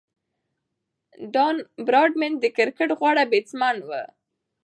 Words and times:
ډان 1.33 1.55
براډمن 1.85 2.33
د 2.39 2.45
کرکټ 2.57 2.89
غوره 2.99 3.23
بیټسمېن 3.31 3.77
وو. 3.87 4.01